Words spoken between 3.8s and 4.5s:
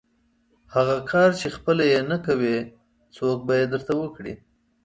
وکړي؟